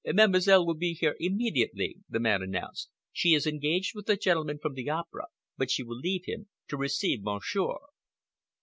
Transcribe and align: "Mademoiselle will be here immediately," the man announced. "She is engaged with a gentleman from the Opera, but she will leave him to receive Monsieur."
"Mademoiselle 0.03 0.65
will 0.65 0.73
be 0.73 0.93
here 0.95 1.15
immediately," 1.19 1.99
the 2.09 2.19
man 2.19 2.41
announced. 2.41 2.89
"She 3.13 3.35
is 3.35 3.45
engaged 3.45 3.93
with 3.93 4.09
a 4.09 4.17
gentleman 4.17 4.57
from 4.57 4.73
the 4.73 4.89
Opera, 4.89 5.27
but 5.59 5.69
she 5.69 5.83
will 5.83 5.99
leave 5.99 6.25
him 6.25 6.49
to 6.69 6.75
receive 6.77 7.21
Monsieur." 7.21 7.75